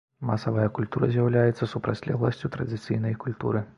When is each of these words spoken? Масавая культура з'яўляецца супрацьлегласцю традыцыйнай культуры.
Масавая 0.27 0.69
культура 0.77 1.09
з'яўляецца 1.15 1.69
супрацьлегласцю 1.73 2.53
традыцыйнай 2.57 3.13
культуры. 3.27 3.63